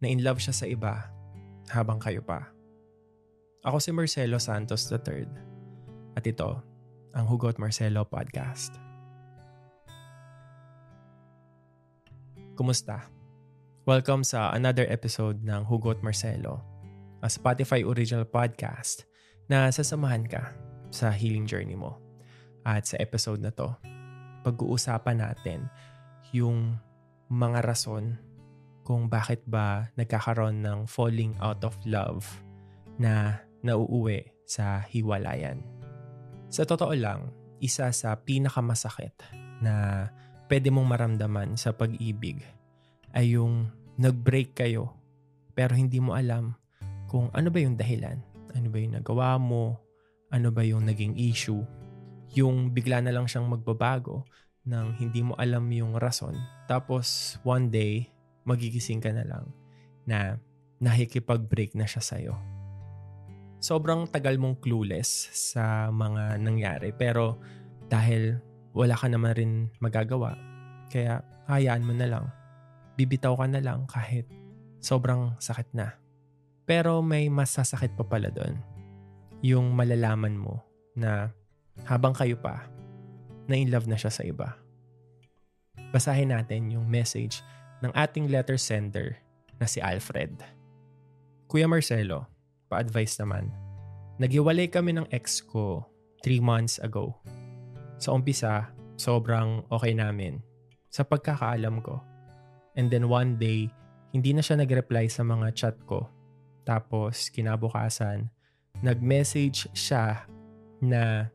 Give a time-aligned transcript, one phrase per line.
[0.00, 1.12] na in love siya sa iba
[1.68, 2.48] habang kayo pa.
[3.68, 5.28] Ako si Marcelo Santos III
[6.16, 6.56] at ito
[7.12, 8.80] ang Hugot Marcelo Podcast.
[12.56, 13.12] Kumusta?
[13.84, 16.64] Welcome sa another episode ng Hugot Marcelo,
[17.20, 19.04] a Spotify original podcast
[19.52, 20.56] na sasamahan ka
[20.88, 22.00] sa healing journey mo.
[22.64, 23.68] At sa episode na to,
[24.48, 25.68] pag-uusapan natin
[26.32, 26.80] yung
[27.28, 28.16] mga rason
[28.90, 32.26] kung bakit ba nagkakaroon ng falling out of love
[32.98, 35.62] na nauuwi sa hiwalayan.
[36.50, 37.30] Sa totoo lang,
[37.62, 39.14] isa sa pinakamasakit
[39.62, 40.10] na
[40.50, 42.42] pwede mong maramdaman sa pag-ibig
[43.14, 44.90] ay yung nag-break kayo
[45.54, 46.58] pero hindi mo alam
[47.06, 48.18] kung ano ba yung dahilan,
[48.58, 49.78] ano ba yung nagawa mo,
[50.34, 51.62] ano ba yung naging issue.
[52.34, 54.26] Yung bigla na lang siyang magbabago
[54.66, 56.34] nang hindi mo alam yung rason.
[56.66, 58.10] Tapos one day,
[58.50, 59.46] magigising ka na lang
[60.10, 60.34] na
[60.82, 62.34] nakikipag-break na siya sa'yo.
[63.60, 67.38] Sobrang tagal mong clueless sa mga nangyari pero
[67.86, 68.40] dahil
[68.72, 70.34] wala ka naman rin magagawa,
[70.88, 72.26] kaya hayaan mo na lang.
[72.96, 74.26] Bibitaw ka na lang kahit
[74.80, 75.94] sobrang sakit na.
[76.64, 78.56] Pero may mas sasakit pa pala doon.
[79.44, 80.64] Yung malalaman mo
[80.96, 81.28] na
[81.84, 82.68] habang kayo pa,
[83.50, 84.54] na in love na siya sa iba.
[85.90, 87.42] Basahin natin yung message
[87.80, 89.16] ng ating letter sender
[89.60, 90.40] na si Alfred.
[91.48, 92.28] Kuya Marcelo,
[92.70, 93.52] pa-advise naman.
[94.20, 95.84] Nagiwalay kami ng ex ko
[96.24, 97.16] 3 months ago.
[98.00, 100.40] Sa umpisa, sobrang okay namin.
[100.92, 102.00] Sa pagkakaalam ko.
[102.76, 103.72] And then one day,
[104.12, 106.08] hindi na siya nag-reply sa mga chat ko.
[106.64, 108.28] Tapos, kinabukasan,
[108.84, 110.28] nag-message siya
[110.80, 111.28] na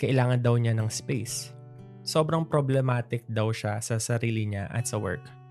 [0.00, 1.52] kailangan daw niya ng space.
[2.04, 5.43] Sobrang problematic daw siya sa sarili niya at sa work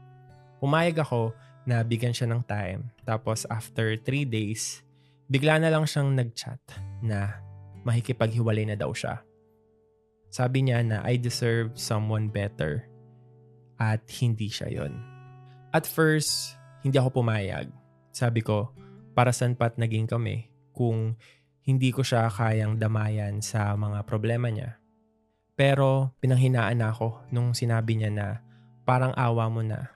[0.64, 1.36] Pumayag ako
[1.68, 2.88] na bigyan siya ng time.
[3.04, 4.80] Tapos after 3 days,
[5.28, 6.64] bigla na lang siyang nag-chat
[7.04, 7.44] na
[7.84, 9.20] mahikipaghiwalay na daw siya.
[10.32, 12.88] Sabi niya na I deserve someone better
[13.76, 14.96] at hindi siya yon.
[15.76, 17.68] At first, hindi ako pumayag.
[18.16, 18.72] Sabi ko,
[19.12, 21.20] para saan pat naging kami kung
[21.68, 24.80] hindi ko siya kayang damayan sa mga problema niya.
[25.60, 28.28] Pero pinanghinaan ako nung sinabi niya na
[28.88, 29.92] parang awa mo na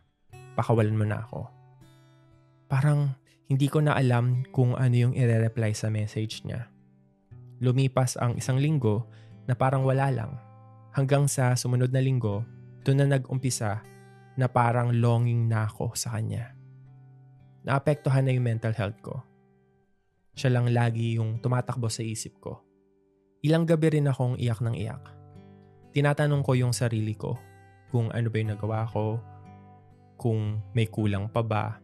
[0.58, 1.46] pakawalan mo na ako.
[2.66, 3.14] Parang
[3.46, 6.68] hindi ko na alam kung ano yung ire-reply sa message niya.
[7.62, 9.06] Lumipas ang isang linggo
[9.46, 10.36] na parang wala lang.
[10.98, 12.42] Hanggang sa sumunod na linggo,
[12.82, 13.86] doon na nag-umpisa
[14.36, 16.58] na parang longing na ako sa kanya.
[17.64, 19.22] Naapektuhan na yung mental health ko.
[20.38, 22.62] Siya lang lagi yung tumatakbo sa isip ko.
[23.46, 25.04] Ilang gabi rin akong iyak ng iyak.
[25.94, 27.40] Tinatanong ko yung sarili ko
[27.90, 29.24] kung ano ba yung nagawa ko,
[30.18, 31.78] kung may kulang pa ba.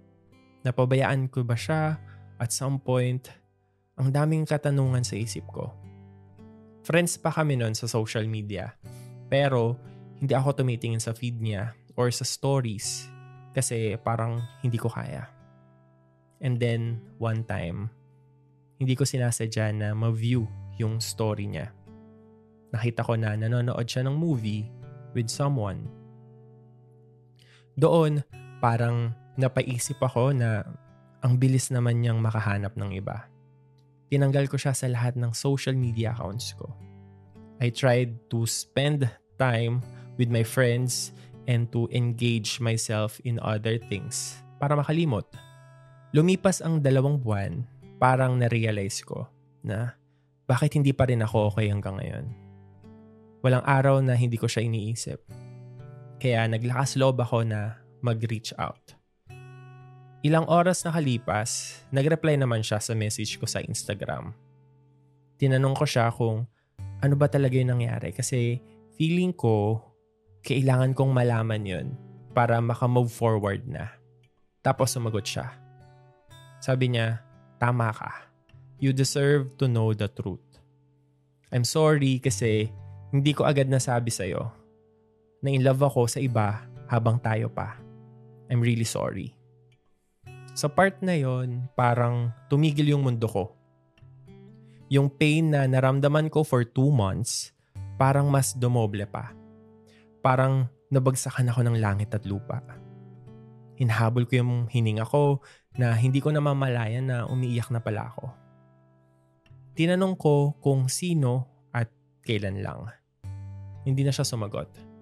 [0.66, 2.02] Napabayaan ko ba siya
[2.42, 3.30] at some point,
[3.96, 5.70] ang daming katanungan sa isip ko.
[6.84, 8.74] Friends pa kami noon sa social media,
[9.32, 9.80] pero
[10.20, 13.08] hindi ako tumitingin sa feed niya or sa stories
[13.54, 15.30] kasi parang hindi ko kaya.
[16.44, 17.88] And then, one time,
[18.82, 20.44] hindi ko sinasadya na ma-view
[20.76, 21.72] yung story niya.
[22.76, 24.68] Nakita ko na nanonood siya ng movie
[25.16, 25.88] with someone
[27.78, 28.22] doon,
[28.62, 30.64] parang napaisip ako na
[31.24, 33.26] ang bilis naman niyang makahanap ng iba.
[34.14, 36.70] Tinanggal ko siya sa lahat ng social media accounts ko.
[37.64, 39.82] I tried to spend time
[40.20, 41.16] with my friends
[41.50, 45.26] and to engage myself in other things para makalimot.
[46.14, 47.66] Lumipas ang dalawang buwan,
[47.98, 49.26] parang na-realize ko
[49.66, 49.98] na
[50.46, 52.26] bakit hindi pa rin ako okay hanggang ngayon.
[53.42, 55.20] Walang araw na hindi ko siya iniisip
[56.24, 58.96] kaya naglakas loob ako na mag-reach out.
[60.24, 64.32] Ilang oras na kalipas, nag-reply naman siya sa message ko sa Instagram.
[65.36, 66.48] Tinanong ko siya kung
[67.04, 68.64] ano ba talaga yung nangyari kasi
[68.96, 69.84] feeling ko
[70.48, 71.88] kailangan kong malaman yun
[72.32, 73.92] para makamove forward na.
[74.64, 75.52] Tapos sumagot siya.
[76.64, 77.20] Sabi niya,
[77.60, 78.32] tama ka.
[78.80, 80.40] You deserve to know the truth.
[81.52, 82.72] I'm sorry kasi
[83.12, 84.63] hindi ko agad nasabi sa'yo
[85.44, 87.76] na in love ako sa iba habang tayo pa.
[88.48, 89.36] I'm really sorry.
[90.56, 93.52] Sa part na yon, parang tumigil yung mundo ko.
[94.88, 97.52] Yung pain na naramdaman ko for two months,
[98.00, 99.36] parang mas dumoble pa.
[100.24, 102.64] Parang nabagsakan ako ng langit at lupa.
[103.76, 105.42] Hinahabol ko yung hininga ko
[105.76, 108.30] na hindi ko namamalayan na umiiyak na pala ako.
[109.74, 111.90] Tinanong ko kung sino at
[112.22, 112.86] kailan lang.
[113.82, 114.93] Hindi na siya sumagot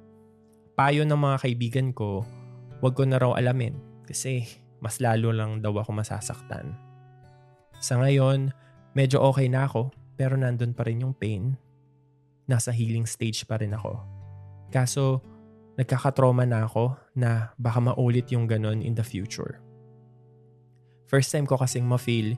[0.82, 2.26] payo ng mga kaibigan ko,
[2.82, 4.50] wag ko na raw alamin kasi
[4.82, 6.74] mas lalo lang daw ako masasaktan.
[7.78, 8.50] Sa ngayon,
[8.98, 11.54] medyo okay na ako pero nandun pa rin yung pain.
[12.50, 14.02] Nasa healing stage pa rin ako.
[14.74, 15.22] Kaso,
[15.78, 19.62] nagkakatrauma na ako na baka maulit yung ganun in the future.
[21.06, 22.34] First time ko kasing ma-feel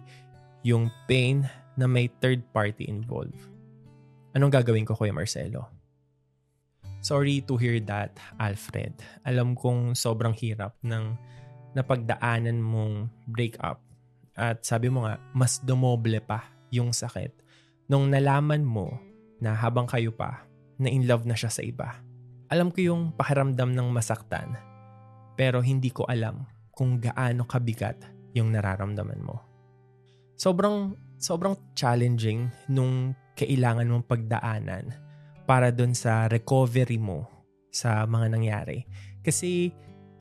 [0.67, 1.47] yung pain
[1.79, 3.39] na may third party involved.
[4.35, 5.82] Anong gagawin ko, Kuya Marcelo?
[7.03, 8.95] Sorry to hear that, Alfred.
[9.27, 11.19] Alam kong sobrang hirap ng
[11.75, 13.83] napagdaanan mong breakup.
[14.39, 17.43] At sabi mo nga, mas dumoble pa yung sakit
[17.91, 18.95] nung nalaman mo
[19.43, 20.47] na habang kayo pa,
[20.79, 21.99] na in love na siya sa iba.
[22.47, 24.55] Alam ko yung pakiramdam ng masaktan,
[25.35, 27.99] pero hindi ko alam kung gaano kabigat
[28.31, 29.43] yung nararamdaman mo.
[30.39, 35.02] Sobrang sobrang challenging nung kailangan mong pagdaanan
[35.43, 37.27] para doon sa recovery mo
[37.73, 38.87] sa mga nangyari.
[39.23, 39.71] Kasi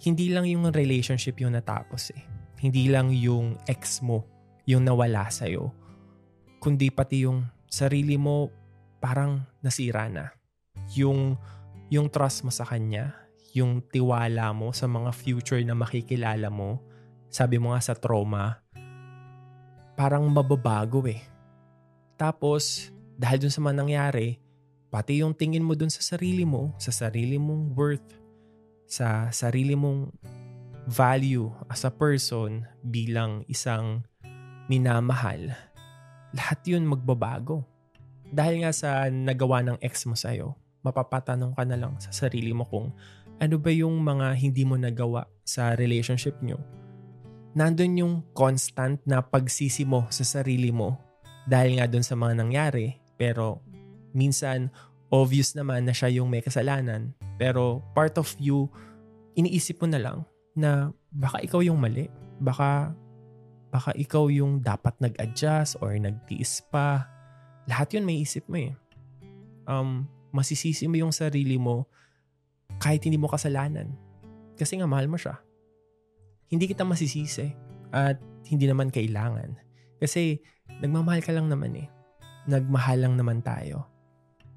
[0.02, 2.22] hindi lang yung relationship yung natapos eh.
[2.62, 4.32] Hindi lang yung ex mo
[4.66, 5.74] yung nawala sa'yo.
[6.62, 8.50] Kundi pati yung sarili mo
[9.02, 10.30] parang nasira na.
[10.94, 11.34] Yung,
[11.90, 13.14] yung trust mo sa kanya,
[13.52, 16.78] yung tiwala mo sa mga future na makikilala mo,
[17.32, 18.62] sabi mo nga sa trauma,
[19.98, 21.20] parang mababago eh.
[22.14, 24.38] Tapos, dahil dun sa mga nangyari,
[24.92, 28.04] pati yung tingin mo dun sa sarili mo, sa sarili mong worth,
[28.84, 30.12] sa sarili mong
[30.84, 34.04] value as a person bilang isang
[34.68, 35.56] minamahal,
[36.36, 37.64] lahat yun magbabago.
[38.28, 40.52] Dahil nga sa nagawa ng ex mo sa'yo,
[40.84, 42.92] mapapatanong ka na lang sa sarili mo kung
[43.40, 46.60] ano ba yung mga hindi mo nagawa sa relationship nyo
[47.52, 50.96] nandun yung constant na pagsisi mo sa sarili mo
[51.44, 52.96] dahil nga dun sa mga nangyari.
[53.16, 53.60] Pero
[54.12, 54.72] minsan,
[55.12, 57.12] obvious naman na siya yung may kasalanan.
[57.36, 58.68] Pero part of you,
[59.36, 60.18] iniisip mo na lang
[60.56, 62.08] na baka ikaw yung mali.
[62.40, 62.92] Baka,
[63.72, 67.08] baka ikaw yung dapat nag-adjust or nagtiis pa.
[67.68, 68.72] Lahat yun may isip mo eh.
[69.68, 71.86] Um, masisisi mo yung sarili mo
[72.80, 73.92] kahit hindi mo kasalanan.
[74.56, 75.38] Kasi nga mahal mo siya
[76.52, 77.48] hindi kita masisisi
[77.96, 78.20] at
[78.52, 79.56] hindi naman kailangan.
[79.96, 80.36] Kasi
[80.84, 81.88] nagmamahal ka lang naman eh.
[82.44, 83.88] Nagmahal lang naman tayo.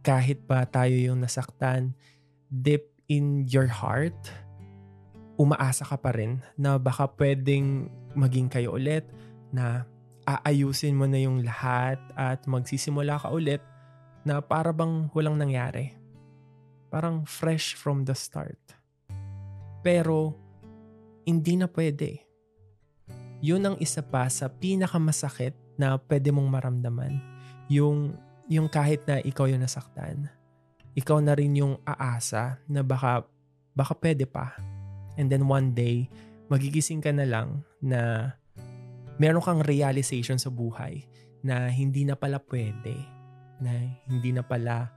[0.05, 1.97] Kahit pa tayo yung nasaktan,
[2.53, 4.13] deep in your heart,
[5.41, 9.09] umaasa ka pa rin na baka pwedeng maging kayo ulit,
[9.49, 9.89] na
[10.29, 13.65] aayusin mo na yung lahat at magsisimula ka ulit
[14.25, 15.93] na para bang walang nangyari.
[16.93, 18.61] Parang fresh from the start.
[19.85, 20.33] Pero
[21.25, 22.25] hindi na pwede.
[23.41, 27.13] Yun ang isa pa sa pinakamasakit na pwede mong maramdaman.
[27.69, 28.17] Yung,
[28.49, 30.29] yung kahit na ikaw yung nasaktan,
[30.95, 33.25] ikaw na rin yung aasa na baka,
[33.73, 34.55] baka pwede pa.
[35.19, 36.07] And then one day,
[36.47, 38.31] magigising ka na lang na
[39.17, 41.03] meron kang realization sa buhay
[41.45, 42.95] na hindi na pala pwede,
[43.61, 43.71] na
[44.07, 44.91] hindi na pala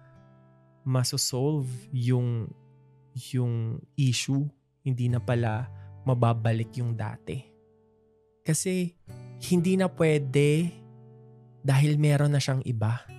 [0.88, 2.48] masosolve yung
[3.34, 4.46] yung issue,
[4.86, 5.66] hindi na pala
[6.06, 7.42] mababalik yung dati.
[8.46, 8.94] Kasi
[9.50, 10.72] hindi na pwede
[11.60, 13.17] dahil meron na siyang iba.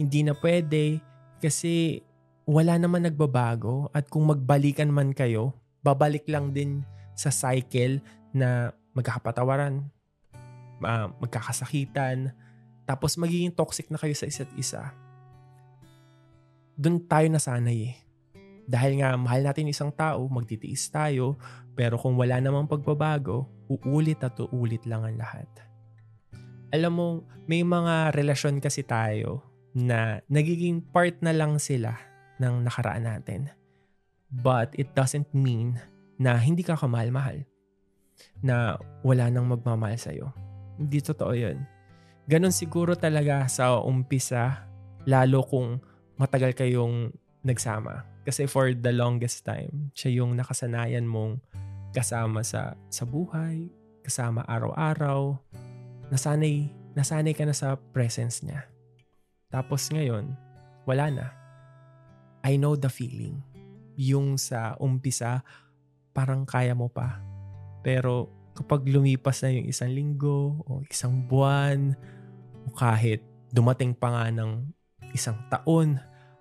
[0.00, 1.04] Hindi na pwede
[1.44, 2.00] kasi
[2.48, 5.52] wala naman nagbabago at kung magbalikan man kayo,
[5.84, 6.80] babalik lang din
[7.12, 8.00] sa cycle
[8.32, 9.84] na magkakapatawaran,
[10.80, 12.32] uh, magkakasakitan,
[12.88, 14.88] tapos magiging toxic na kayo sa isa't isa.
[16.80, 17.94] Doon tayo nasanay eh.
[18.64, 21.36] Dahil nga mahal natin isang tao, magtitiis tayo,
[21.76, 25.46] pero kung wala namang pagbabago, uulit at uulit lang ang lahat.
[26.72, 27.08] Alam mo,
[27.44, 31.94] may mga relasyon kasi tayo na nagiging part na lang sila
[32.42, 33.50] ng nakaraan natin.
[34.30, 35.78] But it doesn't mean
[36.16, 37.42] na hindi ka kamahal-mahal.
[38.44, 40.30] Na wala nang magmamahal sa'yo.
[40.78, 41.58] Hindi totoo yun.
[42.30, 44.70] Ganon siguro talaga sa umpisa,
[45.08, 45.82] lalo kung
[46.14, 47.10] matagal kayong
[47.42, 48.06] nagsama.
[48.22, 51.42] Kasi for the longest time, siya yung nakasanayan mong
[51.90, 53.66] kasama sa, sa buhay,
[54.06, 55.34] kasama araw-araw.
[56.14, 58.69] Nasanay, nasanay ka na sa presence niya.
[59.50, 60.32] Tapos ngayon,
[60.86, 61.26] wala na.
[62.46, 63.42] I know the feeling.
[64.00, 65.44] Yung sa umpisa,
[66.14, 67.20] parang kaya mo pa.
[67.84, 71.94] Pero kapag lumipas na yung isang linggo o isang buwan
[72.64, 74.70] o kahit dumating pa nga ng
[75.12, 75.98] isang taon,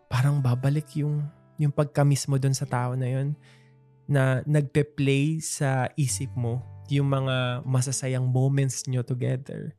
[0.08, 1.26] parang babalik yung
[1.60, 3.36] yung pagka-miss mo dun sa tao na yun
[4.10, 9.78] na nagpe-play sa isip mo yung mga masasayang moments nyo together.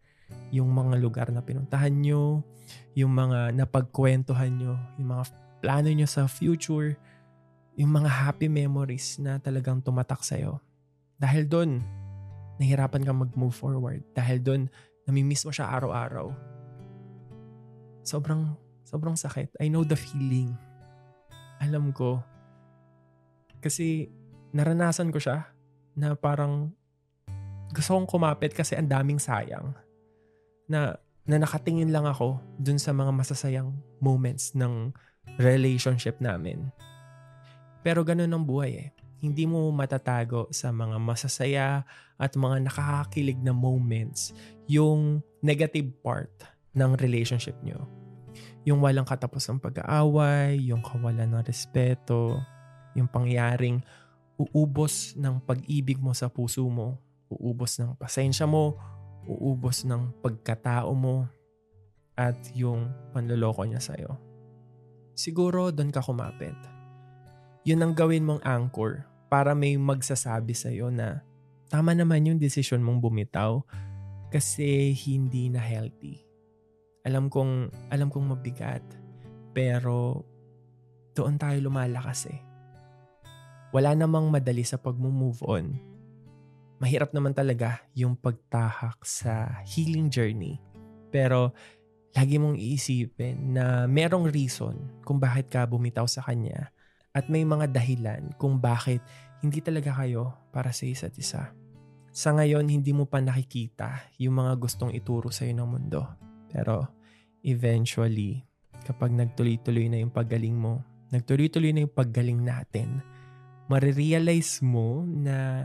[0.50, 2.42] Yung mga lugar na pinuntahan nyo,
[2.98, 5.24] yung mga napagkwentuhan nyo, yung mga
[5.62, 6.96] plano nyo sa future,
[7.78, 10.58] yung mga happy memories na talagang tumatak sa'yo.
[11.20, 11.80] Dahil doon,
[12.60, 14.62] nahirapan kang mag-move forward dahil doon
[15.08, 16.28] namimiss mo siya araw-araw.
[18.04, 18.52] Sobrang,
[18.84, 19.56] sobrang sakit.
[19.60, 20.52] I know the feeling.
[21.60, 22.20] Alam ko.
[23.60, 24.08] Kasi
[24.52, 25.48] naranasan ko siya
[25.96, 26.72] na parang
[27.70, 29.72] gusto kong kumapit kasi ang daming sayang.
[30.70, 30.94] Na,
[31.26, 34.94] na nakatingin lang ako dun sa mga masasayang moments ng
[35.42, 36.70] relationship namin.
[37.82, 38.88] Pero ganun ang buhay eh.
[39.20, 41.84] Hindi mo matatago sa mga masasaya
[42.16, 44.32] at mga nakakakilig na moments
[44.64, 46.32] yung negative part
[46.72, 47.84] ng relationship nyo.
[48.64, 52.36] Yung walang katapos ng pag-aaway, yung kawalan ng respeto,
[52.96, 53.80] yung pangyaring
[54.40, 56.96] uubos ng pag-ibig mo sa puso mo,
[57.28, 58.76] uubos ng pasensya mo,
[59.28, 61.28] uubos ng pagkatao mo,
[62.20, 64.20] at yung panloloko niya sa'yo.
[65.16, 66.56] Siguro doon ka kumapit.
[67.64, 71.24] Yun ang gawin mong anchor para may magsasabi sa'yo na
[71.72, 73.64] tama naman yung decision mong bumitaw
[74.28, 76.20] kasi hindi na healthy.
[77.08, 78.84] Alam kong, alam kong mabigat,
[79.56, 80.20] pero
[81.16, 82.50] doon tayo lumalakas eh
[83.70, 85.78] wala namang madali sa pag-move on.
[86.80, 90.56] Mahirap naman talaga yung pagtahak sa healing journey.
[91.12, 91.52] Pero
[92.16, 96.72] lagi mong iisipin na merong reason kung bakit ka bumitaw sa kanya
[97.12, 99.04] at may mga dahilan kung bakit
[99.44, 101.52] hindi talaga kayo para sa isa't isa.
[102.10, 106.02] Sa ngayon, hindi mo pa nakikita yung mga gustong ituro sa'yo ng mundo.
[106.50, 106.82] Pero
[107.46, 108.42] eventually,
[108.82, 110.82] kapag nagtuloy-tuloy na yung paggaling mo,
[111.14, 112.98] nagtuloy-tuloy na yung paggaling natin,
[113.70, 115.62] marirealize mo na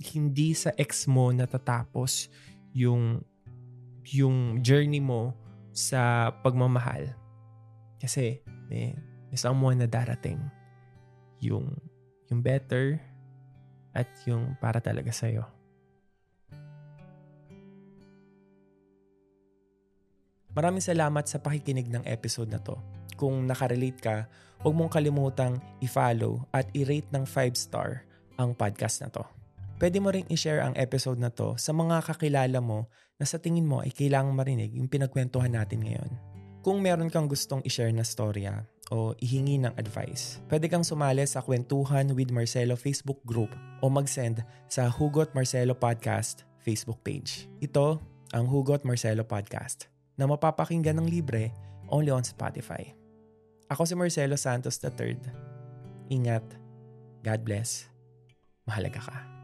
[0.00, 2.28] hindi sa ex mo natatapos
[2.74, 3.22] yung
[4.10, 5.32] yung journey mo
[5.72, 7.08] sa pagmamahal.
[7.98, 8.92] Kasi may,
[9.30, 10.38] may someone na darating
[11.40, 11.72] yung
[12.28, 13.00] yung better
[13.94, 15.46] at yung para talaga sa'yo.
[20.54, 22.78] Maraming salamat sa pakikinig ng episode na to.
[23.18, 24.16] Kung nakarelate ka,
[24.62, 28.06] huwag mong kalimutang i-follow at i-rate ng 5 star
[28.38, 29.26] ang podcast na to.
[29.84, 32.88] Pwede mo ring i-share ang episode na to sa mga kakilala mo
[33.20, 36.08] na sa tingin mo ay kailangang marinig yung pinagkwentuhan natin ngayon.
[36.64, 41.44] Kung meron kang gustong i-share na storya o ihingi ng advice, pwede kang sumali sa
[41.44, 43.52] Kwentuhan with Marcelo Facebook group
[43.84, 44.40] o mag-send
[44.72, 47.52] sa Hugot Marcelo Podcast Facebook page.
[47.60, 48.00] Ito
[48.32, 51.52] ang Hugot Marcelo Podcast na mapapakinggan ng libre
[51.92, 52.88] only on Spotify.
[53.68, 55.20] Ako si Marcelo Santos III.
[56.08, 56.56] Ingat.
[57.20, 57.84] God bless.
[58.64, 59.43] Mahalaga ka.